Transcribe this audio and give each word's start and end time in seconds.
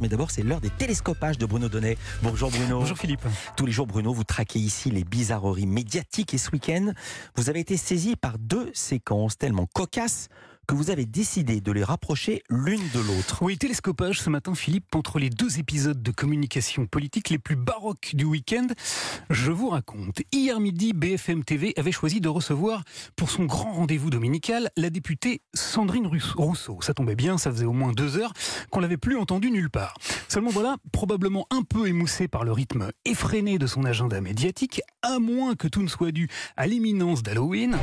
Mais 0.00 0.08
d'abord, 0.08 0.30
c'est 0.30 0.42
l'heure 0.42 0.60
des 0.60 0.70
télescopages 0.70 1.38
de 1.38 1.46
Bruno 1.46 1.68
Donnet. 1.68 1.96
Bonjour 2.22 2.50
Bruno. 2.50 2.80
Bonjour 2.80 2.96
Philippe. 2.96 3.22
Tous 3.56 3.66
les 3.66 3.72
jours, 3.72 3.86
Bruno, 3.86 4.12
vous 4.12 4.24
traquez 4.24 4.58
ici 4.58 4.90
les 4.90 5.04
bizarreries 5.04 5.66
médiatiques 5.66 6.34
et 6.34 6.38
ce 6.38 6.50
week-end, 6.50 6.92
vous 7.36 7.50
avez 7.50 7.60
été 7.60 7.76
saisi 7.76 8.16
par 8.16 8.38
deux 8.38 8.70
séquences 8.74 9.36
tellement 9.38 9.66
cocasses 9.66 10.28
que 10.68 10.74
vous 10.74 10.90
avez 10.90 11.06
décidé 11.06 11.62
de 11.62 11.72
les 11.72 11.82
rapprocher 11.82 12.42
l'une 12.50 12.86
de 12.92 13.00
l'autre. 13.00 13.38
Oui, 13.40 13.56
télescopage 13.56 14.20
ce 14.20 14.28
matin, 14.28 14.54
Philippe, 14.54 14.94
entre 14.94 15.18
les 15.18 15.30
deux 15.30 15.58
épisodes 15.58 16.02
de 16.02 16.10
communication 16.10 16.86
politique 16.86 17.30
les 17.30 17.38
plus 17.38 17.56
baroques 17.56 18.10
du 18.12 18.26
week-end. 18.26 18.66
Je 19.30 19.50
vous 19.50 19.70
raconte. 19.70 20.20
Hier 20.30 20.60
midi, 20.60 20.92
BFM 20.92 21.42
TV 21.42 21.72
avait 21.78 21.90
choisi 21.90 22.20
de 22.20 22.28
recevoir, 22.28 22.84
pour 23.16 23.30
son 23.30 23.46
grand 23.46 23.72
rendez-vous 23.72 24.10
dominical, 24.10 24.68
la 24.76 24.90
députée 24.90 25.40
Sandrine 25.54 26.06
Rousseau. 26.06 26.82
Ça 26.82 26.92
tombait 26.92 27.16
bien, 27.16 27.38
ça 27.38 27.50
faisait 27.50 27.64
au 27.64 27.72
moins 27.72 27.92
deux 27.92 28.18
heures 28.18 28.34
qu'on 28.70 28.80
l'avait 28.80 28.98
plus 28.98 29.16
entendue 29.16 29.50
nulle 29.50 29.70
part. 29.70 29.96
Seulement 30.28 30.50
voilà, 30.50 30.76
probablement 30.92 31.46
un 31.50 31.62
peu 31.62 31.88
émoussé 31.88 32.28
par 32.28 32.44
le 32.44 32.52
rythme 32.52 32.90
effréné 33.06 33.56
de 33.56 33.66
son 33.66 33.86
agenda 33.86 34.20
médiatique, 34.20 34.82
à 35.00 35.18
moins 35.18 35.54
que 35.54 35.66
tout 35.66 35.82
ne 35.82 35.88
soit 35.88 36.12
dû 36.12 36.28
à 36.58 36.66
l'imminence 36.66 37.22
d'Halloween. 37.22 37.78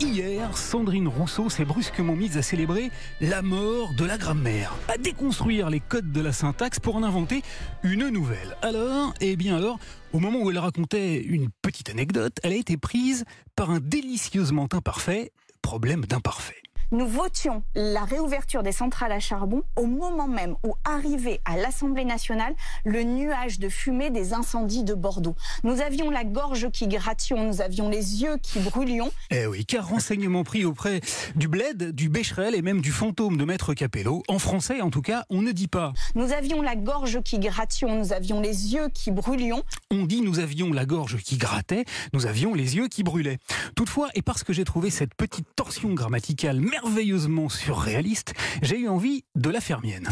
Hier, 0.00 0.56
Sandrine 0.56 1.08
Rousseau 1.08 1.48
s'est 1.48 1.64
brusquement 1.64 2.14
mise 2.14 2.36
à 2.36 2.42
célébrer 2.42 2.90
la 3.22 3.40
mort 3.40 3.94
de 3.94 4.04
la 4.04 4.18
grammaire, 4.18 4.74
à 4.88 4.98
déconstruire 4.98 5.70
les 5.70 5.80
codes 5.80 6.12
de 6.12 6.20
la 6.20 6.32
syntaxe 6.32 6.78
pour 6.78 6.96
en 6.96 7.02
inventer 7.02 7.42
une 7.82 8.08
nouvelle. 8.10 8.56
Alors, 8.60 9.14
eh 9.22 9.36
bien 9.36 9.56
alors, 9.56 9.78
au 10.12 10.18
moment 10.18 10.40
où 10.42 10.50
elle 10.50 10.58
racontait 10.58 11.22
une 11.22 11.48
petite 11.62 11.88
anecdote, 11.88 12.38
elle 12.42 12.52
a 12.52 12.56
été 12.56 12.76
prise 12.76 13.24
par 13.54 13.70
un 13.70 13.80
délicieusement 13.80 14.68
imparfait 14.72 15.32
problème 15.62 16.04
d'imparfait 16.04 16.62
nous 16.92 17.06
votions 17.06 17.62
la 17.74 18.04
réouverture 18.04 18.62
des 18.62 18.72
centrales 18.72 19.12
à 19.12 19.18
charbon 19.18 19.62
au 19.76 19.86
moment 19.86 20.28
même 20.28 20.54
où 20.64 20.74
arrivait 20.84 21.40
à 21.44 21.56
l'Assemblée 21.56 22.04
nationale 22.04 22.54
le 22.84 23.02
nuage 23.02 23.58
de 23.58 23.68
fumée 23.68 24.10
des 24.10 24.32
incendies 24.32 24.84
de 24.84 24.94
Bordeaux. 24.94 25.34
Nous 25.64 25.80
avions 25.80 26.10
la 26.10 26.24
gorge 26.24 26.70
qui 26.70 26.86
grattion, 26.86 27.44
nous 27.44 27.60
avions 27.60 27.88
les 27.88 28.22
yeux 28.22 28.36
qui 28.42 28.60
brûlions. 28.60 29.10
Eh 29.30 29.46
oui, 29.46 29.64
car 29.64 29.88
renseignement 29.88 30.44
pris 30.44 30.64
auprès 30.64 31.00
du 31.34 31.48
bled, 31.48 31.92
du 31.92 32.08
Becherel 32.08 32.54
et 32.54 32.62
même 32.62 32.80
du 32.80 32.92
fantôme 32.92 33.36
de 33.36 33.44
Maître 33.44 33.74
Capello. 33.74 34.22
En 34.28 34.38
français, 34.38 34.80
en 34.80 34.90
tout 34.90 35.02
cas, 35.02 35.24
on 35.28 35.42
ne 35.42 35.52
dit 35.52 35.68
pas. 35.68 35.92
Nous 36.14 36.32
avions 36.32 36.62
la 36.62 36.76
gorge 36.76 37.20
qui 37.22 37.38
grattion, 37.38 37.98
nous 37.98 38.12
avions 38.12 38.40
les 38.40 38.74
yeux 38.74 38.88
qui 38.94 39.10
brûlions. 39.10 39.62
On 39.90 40.04
dit 40.04 40.20
nous 40.20 40.38
avions 40.38 40.72
la 40.72 40.86
gorge 40.86 41.16
qui 41.18 41.36
grattait, 41.36 41.84
nous 42.12 42.26
avions 42.26 42.54
les 42.54 42.76
yeux 42.76 42.88
qui 42.88 43.02
brûlaient. 43.02 43.38
Toutefois, 43.74 44.08
et 44.14 44.22
parce 44.22 44.44
que 44.44 44.52
j'ai 44.52 44.64
trouvé 44.64 44.90
cette 44.90 45.14
petite 45.14 45.46
torsion 45.56 45.92
grammaticale 45.92 46.60
merveilleusement 46.82 47.48
surréaliste, 47.48 48.34
j'ai 48.62 48.80
eu 48.80 48.88
envie 48.88 49.24
de 49.34 49.48
la 49.50 49.60
faire 49.60 49.80
mienne. 49.80 50.08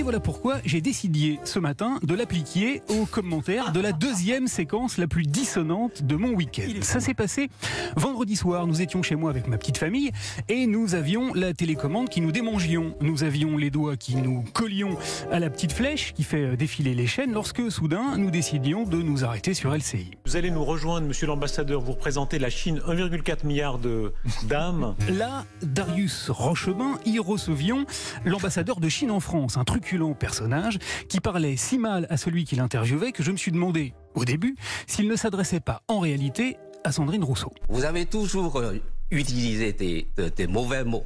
Et 0.00 0.02
voilà 0.02 0.18
pourquoi 0.18 0.60
j'ai 0.64 0.80
décidé 0.80 1.38
ce 1.44 1.58
matin 1.58 1.98
de 2.02 2.14
l'appliquer 2.14 2.80
aux 2.88 3.04
commentaires 3.04 3.70
de 3.70 3.80
la 3.80 3.92
deuxième 3.92 4.46
séquence 4.46 4.96
la 4.96 5.06
plus 5.06 5.24
dissonante 5.24 6.04
de 6.04 6.16
mon 6.16 6.30
week-end. 6.30 6.70
Ça 6.80 7.00
s'est 7.00 7.12
passé 7.12 7.50
vendredi 7.96 8.34
soir. 8.34 8.66
Nous 8.66 8.80
étions 8.80 9.02
chez 9.02 9.14
moi 9.14 9.28
avec 9.28 9.46
ma 9.46 9.58
petite 9.58 9.76
famille 9.76 10.10
et 10.48 10.66
nous 10.66 10.94
avions 10.94 11.34
la 11.34 11.52
télécommande 11.52 12.08
qui 12.08 12.22
nous 12.22 12.32
démangions. 12.32 12.96
Nous 13.02 13.24
avions 13.24 13.58
les 13.58 13.68
doigts 13.68 13.98
qui 13.98 14.16
nous 14.16 14.42
collions 14.54 14.96
à 15.30 15.38
la 15.38 15.50
petite 15.50 15.72
flèche 15.72 16.14
qui 16.14 16.22
fait 16.22 16.56
défiler 16.56 16.94
les 16.94 17.06
chaînes 17.06 17.34
lorsque 17.34 17.70
soudain 17.70 18.16
nous 18.16 18.30
décidions 18.30 18.84
de 18.84 19.02
nous 19.02 19.22
arrêter 19.22 19.52
sur 19.52 19.70
LCI. 19.70 20.12
Vous 20.24 20.34
allez 20.34 20.50
nous 20.50 20.64
rejoindre, 20.64 21.08
monsieur 21.08 21.26
l'ambassadeur. 21.26 21.82
Vous 21.82 21.92
représentez 21.92 22.38
la 22.38 22.48
Chine, 22.48 22.80
1,4 22.88 23.46
milliard 23.46 23.78
de 23.78 24.14
d'âmes. 24.44 24.94
Là, 25.10 25.44
Darius 25.60 26.30
Rochebain, 26.30 26.98
y 27.04 27.18
recevions 27.18 27.84
l'ambassadeur 28.24 28.80
de 28.80 28.88
Chine 28.88 29.10
en 29.10 29.20
France. 29.20 29.58
Un 29.58 29.64
truc 29.64 29.89
personnage 30.18 30.78
qui 31.08 31.20
parlait 31.20 31.56
si 31.56 31.78
mal 31.78 32.06
à 32.10 32.16
celui 32.16 32.44
qui 32.44 32.56
l'interviewait 32.56 33.12
que 33.12 33.22
je 33.22 33.32
me 33.32 33.36
suis 33.36 33.50
demandé, 33.50 33.94
au 34.14 34.24
début, 34.24 34.56
s'il 34.86 35.08
ne 35.08 35.16
s'adressait 35.16 35.60
pas 35.60 35.82
en 35.88 35.98
réalité 35.98 36.56
à 36.84 36.92
Sandrine 36.92 37.24
Rousseau. 37.24 37.52
Vous 37.68 37.84
avez 37.84 38.06
toujours 38.06 38.56
euh, 38.56 38.74
utilisé 39.10 39.72
des, 39.72 40.46
mauvais 40.46 40.84
mots. 40.84 41.04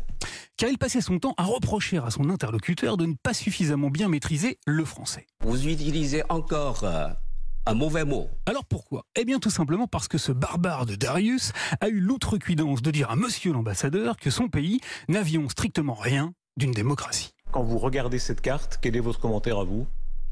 Car 0.56 0.70
il 0.70 0.78
passait 0.78 1.00
son 1.00 1.18
temps 1.18 1.34
à 1.36 1.44
reprocher 1.44 1.98
à 1.98 2.10
son 2.10 2.30
interlocuteur 2.30 2.96
de 2.96 3.06
ne 3.06 3.14
pas 3.14 3.34
suffisamment 3.34 3.90
bien 3.90 4.08
maîtriser 4.08 4.58
le 4.66 4.84
français. 4.84 5.26
Vous 5.40 5.66
utilisez 5.66 6.22
encore 6.28 6.84
euh, 6.84 7.08
un 7.66 7.74
mauvais 7.74 8.04
mot. 8.04 8.28
Alors 8.46 8.64
pourquoi? 8.64 9.04
Eh 9.16 9.24
bien 9.24 9.38
tout 9.38 9.50
simplement 9.50 9.86
parce 9.86 10.08
que 10.08 10.18
ce 10.18 10.30
barbare 10.30 10.86
de 10.86 10.94
Darius 10.94 11.52
a 11.80 11.88
eu 11.88 12.00
l'outrecuidance 12.00 12.82
de 12.82 12.90
dire 12.90 13.10
à 13.10 13.16
monsieur 13.16 13.52
l'ambassadeur 13.52 14.16
que 14.16 14.30
son 14.30 14.48
pays 14.48 14.80
n'avions 15.08 15.48
strictement 15.48 15.94
rien 15.94 16.34
d'une 16.56 16.72
démocratie. 16.72 17.34
Quand 17.54 17.62
vous 17.62 17.78
regardez 17.78 18.18
cette 18.18 18.40
carte, 18.40 18.80
quel 18.82 18.96
est 18.96 19.00
votre 19.00 19.20
commentaire 19.20 19.60
à 19.60 19.64
vous? 19.64 19.86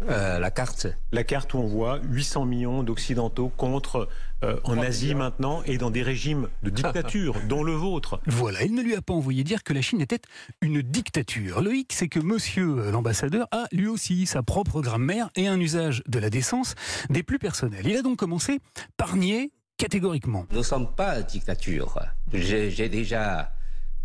Euh, 0.09 0.41
la 0.41 0.51
carte. 0.51 0.89
La 1.13 1.23
carte 1.23 1.55
où 1.55 1.59
on 1.59 1.69
voit 1.69 2.01
800 2.03 2.47
millions 2.47 2.83
d'Occidentaux 2.83 3.49
contre 3.57 4.09
euh, 4.43 4.59
en 4.65 4.77
Asie 4.79 5.15
maintenant 5.15 5.63
et 5.63 5.79
dans 5.79 5.93
des 5.93 6.03
régimes 6.03 6.49
de 6.65 6.71
dictature, 6.71 7.37
dont 7.49 7.63
le 7.63 7.75
vôtre. 7.75 8.21
Voilà, 8.27 8.65
il 8.65 8.75
ne 8.75 8.83
lui 8.83 8.97
a 8.97 9.03
pas 9.03 9.15
envoyé 9.15 9.45
dire 9.45 9.63
que 9.63 9.73
la 9.73 9.83
Chine 9.83 10.01
était 10.01 10.19
une 10.63 10.83
dictature. 10.83 11.61
Le 11.61 11.77
hic, 11.77 11.93
c'est 11.93 12.09
que 12.09 12.19
monsieur 12.19 12.81
euh, 12.81 12.91
l'ambassadeur 12.91 13.47
a 13.53 13.67
lui 13.71 13.87
aussi 13.87 14.27
sa 14.27 14.43
propre 14.43 14.81
grammaire 14.81 15.31
et 15.37 15.47
un 15.47 15.61
usage 15.61 16.03
de 16.09 16.19
la 16.19 16.29
décence 16.29 16.75
des 17.09 17.23
plus 17.23 17.39
personnels. 17.39 17.87
Il 17.87 17.97
a 17.97 18.03
donc 18.03 18.19
commencé 18.19 18.59
par 18.97 19.15
nier 19.15 19.53
catégoriquement. 19.77 20.47
Nous 20.51 20.59
ne 20.59 20.63
sommes 20.65 20.93
pas 20.93 21.23
dictature. 21.23 22.01
J'ai 22.33 22.89
déjà 22.89 23.53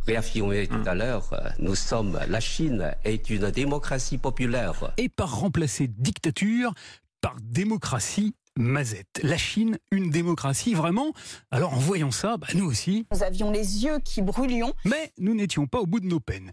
réaffirmé 0.08 0.68
tout 0.68 0.84
à 0.86 0.96
l'heure, 0.96 1.54
nous 1.60 1.76
sommes, 1.76 2.18
la 2.30 2.40
Chine 2.40 2.96
est 3.04 3.30
une 3.30 3.52
démocratie 3.52 4.18
populaire. 4.18 4.94
Et 4.98 5.10
par 5.10 5.40
remplacer 5.40 5.88
dictature 5.88 6.74
par 7.20 7.36
démocratie 7.42 8.34
Mazette. 8.58 9.20
La 9.24 9.38
Chine, 9.38 9.78
une 9.92 10.10
démocratie 10.10 10.74
vraiment 10.74 11.14
Alors 11.52 11.74
en 11.74 11.80
voyant 11.80 12.12
ça, 12.12 12.38
bah, 12.38 12.48
nous 12.56 12.66
aussi. 12.66 13.06
Nous 13.12 13.24
avions 13.24 13.52
les 13.52 13.84
yeux 13.84 14.00
qui 14.04 14.22
brûlions. 14.22 14.74
Mais 14.86 15.12
nous 15.18 15.34
n'étions 15.34 15.68
pas 15.68 15.80
au 15.80 15.86
bout 15.86 16.00
de 16.00 16.08
nos 16.08 16.20
peines. 16.20 16.52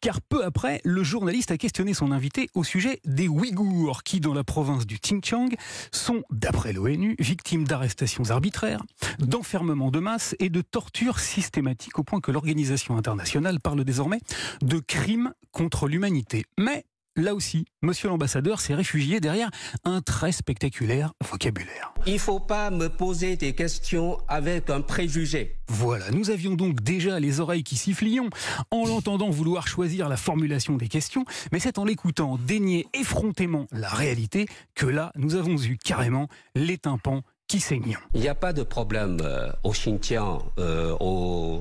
Car 0.00 0.20
peu 0.20 0.44
après, 0.44 0.80
le 0.84 1.02
journaliste 1.02 1.50
a 1.50 1.56
questionné 1.56 1.94
son 1.94 2.12
invité 2.12 2.48
au 2.54 2.64
sujet 2.64 3.00
des 3.04 3.28
Ouïghours 3.28 4.02
qui, 4.02 4.20
dans 4.20 4.34
la 4.34 4.44
province 4.44 4.86
du 4.86 4.98
Xinjiang, 4.98 5.54
sont, 5.92 6.22
d'après 6.30 6.72
l'ONU, 6.72 7.16
victimes 7.18 7.66
d'arrestations 7.66 8.30
arbitraires, 8.30 8.82
d'enfermement 9.18 9.90
de 9.90 10.00
masse 10.00 10.34
et 10.38 10.48
de 10.48 10.60
tortures 10.60 11.18
systématiques 11.18 11.98
au 11.98 12.04
point 12.04 12.20
que 12.20 12.30
l'organisation 12.30 12.96
internationale 12.96 13.60
parle 13.60 13.84
désormais 13.84 14.20
de 14.62 14.78
crimes 14.78 15.32
contre 15.52 15.88
l'humanité. 15.88 16.44
Mais 16.58 16.84
Là 17.16 17.32
aussi, 17.32 17.64
monsieur 17.80 18.08
l'ambassadeur 18.08 18.60
s'est 18.60 18.74
réfugié 18.74 19.20
derrière 19.20 19.48
un 19.84 20.00
très 20.00 20.32
spectaculaire 20.32 21.12
vocabulaire. 21.22 21.94
Il 22.06 22.14
ne 22.14 22.18
faut 22.18 22.40
pas 22.40 22.70
me 22.70 22.88
poser 22.88 23.36
des 23.36 23.52
questions 23.52 24.18
avec 24.26 24.68
un 24.68 24.80
préjugé. 24.80 25.56
Voilà, 25.68 26.10
nous 26.10 26.30
avions 26.30 26.54
donc 26.54 26.82
déjà 26.82 27.20
les 27.20 27.38
oreilles 27.38 27.62
qui 27.62 27.76
sifflions 27.76 28.30
en 28.72 28.84
l'entendant 28.84 29.30
vouloir 29.30 29.68
choisir 29.68 30.08
la 30.08 30.16
formulation 30.16 30.76
des 30.76 30.88
questions, 30.88 31.24
mais 31.52 31.60
c'est 31.60 31.78
en 31.78 31.84
l'écoutant 31.84 32.36
dénier 32.36 32.88
effrontément 32.94 33.68
la 33.70 33.90
réalité 33.90 34.46
que 34.74 34.86
là, 34.86 35.12
nous 35.14 35.36
avons 35.36 35.56
eu 35.56 35.78
carrément 35.78 36.26
les 36.56 36.78
tympans 36.78 37.22
qui 37.46 37.60
saignent. 37.60 37.96
Il 38.14 38.22
n'y 38.22 38.28
a 38.28 38.34
pas 38.34 38.52
de 38.52 38.64
problème 38.64 39.18
euh, 39.22 39.52
au 39.62 39.70
Xinjiang, 39.70 40.42
euh, 40.58 41.58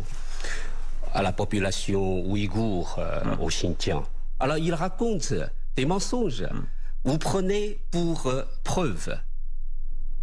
à 1.13 1.21
la 1.21 1.31
population 1.31 2.25
ouïghour 2.25 2.95
euh, 2.97 3.35
au 3.39 3.49
Xinjiang. 3.49 4.03
Alors 4.43 4.57
il 4.57 4.73
raconte 4.73 5.33
des 5.77 5.85
mensonges. 5.85 6.43
Hmm. 6.43 6.65
Vous 7.05 7.17
prenez 7.17 7.79
pour 7.91 8.27
euh, 8.27 8.43
preuve 8.65 9.17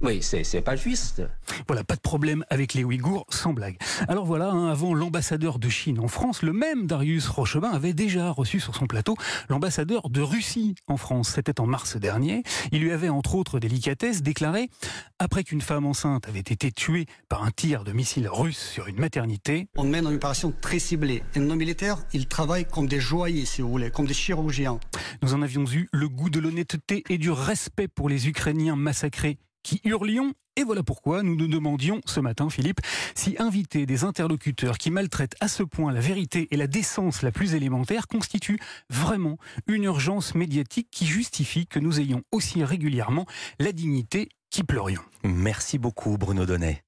oui, 0.02 0.22
c'est 0.22 0.62
pas 0.62 0.76
juste. 0.76 1.22
Voilà, 1.66 1.84
pas 1.84 1.94
de 1.94 2.00
problème 2.00 2.42
avec 2.48 2.72
les 2.72 2.84
Ouïghours, 2.84 3.26
sans 3.28 3.52
blague. 3.52 3.76
Alors 4.08 4.24
voilà, 4.24 4.50
hein, 4.50 4.68
avant 4.68 4.94
l'ambassadeur 4.94 5.58
de 5.58 5.68
Chine 5.68 6.00
en 6.00 6.08
France, 6.08 6.42
le 6.42 6.54
même 6.54 6.86
Darius 6.86 7.28
Rochebin 7.28 7.68
avait 7.68 7.92
déjà 7.92 8.30
reçu 8.30 8.60
sur 8.60 8.74
son 8.74 8.86
plateau 8.86 9.16
l'ambassadeur 9.50 10.08
de 10.08 10.22
Russie 10.22 10.74
en 10.86 10.96
France. 10.96 11.32
C'était 11.34 11.60
en 11.60 11.66
mars 11.66 11.96
dernier. 11.96 12.44
Il 12.72 12.80
lui 12.80 12.92
avait, 12.92 13.10
entre 13.10 13.34
autres 13.34 13.58
délicatesses, 13.58 14.22
déclaré 14.22 14.70
après 15.18 15.44
qu'une 15.44 15.60
femme 15.60 15.84
enceinte 15.84 16.26
avait 16.28 16.38
été 16.40 16.72
tuée 16.72 17.04
par 17.28 17.44
un 17.44 17.50
tir 17.50 17.84
de 17.84 17.92
missile 17.92 18.26
russe 18.26 18.58
sur 18.58 18.86
une 18.86 18.98
maternité. 18.98 19.68
On 19.76 19.84
mène 19.84 20.06
une 20.06 20.14
opération 20.14 20.52
très 20.62 20.78
ciblée. 20.78 21.22
Et 21.34 21.40
nos 21.40 21.56
militaires, 21.56 21.98
ils 22.14 22.26
travaillent 22.26 22.66
comme 22.66 22.86
des 22.86 23.00
joailliers, 23.00 23.44
si 23.44 23.60
vous 23.60 23.70
voulez, 23.70 23.90
comme 23.90 24.06
des 24.06 24.14
chirurgiens. 24.14 24.80
Nous 25.22 25.34
en 25.34 25.42
avions 25.42 25.64
eu 25.70 25.88
le 25.92 26.08
goût 26.08 26.30
de 26.30 26.40
l'honnêteté 26.40 27.04
et 27.10 27.18
du 27.18 27.30
respect 27.30 27.88
pour 27.88 28.08
les 28.08 28.28
Ukrainiens 28.28 28.76
massacrés 28.76 29.38
qui 29.62 29.80
hurlions. 29.84 30.32
Et 30.56 30.64
voilà 30.64 30.82
pourquoi 30.82 31.22
nous 31.22 31.36
nous 31.36 31.48
demandions 31.48 32.00
ce 32.04 32.20
matin, 32.20 32.50
Philippe, 32.50 32.80
si 33.14 33.36
inviter 33.38 33.86
des 33.86 34.04
interlocuteurs 34.04 34.78
qui 34.78 34.90
maltraitent 34.90 35.36
à 35.40 35.48
ce 35.48 35.62
point 35.62 35.92
la 35.92 36.00
vérité 36.00 36.48
et 36.50 36.56
la 36.56 36.66
décence 36.66 37.22
la 37.22 37.30
plus 37.30 37.54
élémentaire 37.54 38.08
constitue 38.08 38.58
vraiment 38.90 39.38
une 39.66 39.84
urgence 39.84 40.34
médiatique 40.34 40.88
qui 40.90 41.06
justifie 41.06 41.66
que 41.66 41.78
nous 41.78 42.00
ayons 42.00 42.22
aussi 42.32 42.64
régulièrement 42.64 43.26
la 43.58 43.72
dignité 43.72 44.28
qui 44.50 44.64
pleurions. 44.64 45.02
Merci 45.24 45.78
beaucoup 45.78 46.18
Bruno 46.18 46.44
Donnet. 46.44 46.82